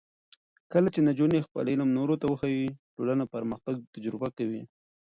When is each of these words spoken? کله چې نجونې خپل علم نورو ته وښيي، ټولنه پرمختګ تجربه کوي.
کله 0.73 0.87
چې 0.95 0.99
نجونې 1.07 1.45
خپل 1.45 1.65
علم 1.71 1.89
نورو 1.97 2.15
ته 2.21 2.25
وښيي، 2.27 2.67
ټولنه 2.95 3.23
پرمختګ 3.33 3.75
تجربه 3.93 4.27
کوي. 4.37 4.61